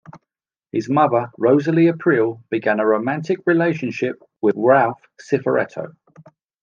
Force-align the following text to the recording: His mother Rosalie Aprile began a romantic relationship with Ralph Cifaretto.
His 0.71 0.89
mother 0.89 1.29
Rosalie 1.37 1.85
Aprile 1.87 2.41
began 2.49 2.79
a 2.79 2.87
romantic 2.87 3.37
relationship 3.45 4.15
with 4.41 4.55
Ralph 4.57 4.99
Cifaretto. 5.21 5.95